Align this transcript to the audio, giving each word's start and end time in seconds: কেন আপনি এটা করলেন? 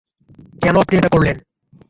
কেন 0.61 0.75
আপনি 0.75 0.97
এটা 0.97 1.09
করলেন? 1.11 1.37